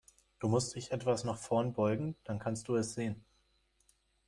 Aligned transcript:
Du 0.39 0.47
musst 0.47 0.73
dich 0.75 0.91
etwas 0.91 1.25
nach 1.25 1.37
vorn 1.37 1.73
beugen, 1.73 2.15
dann 2.23 2.39
kannst 2.39 2.67
du 2.67 2.75
es 2.75 2.95
sehen. 2.95 3.23